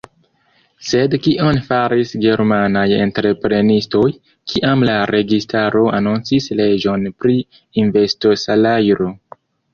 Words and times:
Sed 0.91 1.11
kion 1.25 1.59
faris 1.67 2.13
germanaj 2.23 2.85
entreprenistoj, 2.95 4.01
kiam 4.53 4.87
la 4.91 4.97
registaro 5.13 5.85
anoncis 5.99 6.51
leĝon 6.63 7.07
pri 7.21 7.39
investosalajro? 7.85 9.15